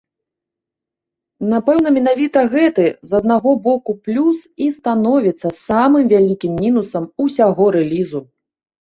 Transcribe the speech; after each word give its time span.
Напэўна, 1.51 1.87
менавіта 1.97 2.39
гэты, 2.55 2.87
з 3.11 3.15
аднаго 3.21 3.51
боку, 3.67 3.91
плюс 4.09 4.37
і 4.67 4.73
становіцца 4.81 5.47
самым 5.67 6.03
вялікім 6.17 6.61
мінусам 6.67 7.03
усяго 7.29 7.63
рэлізу. 7.81 8.29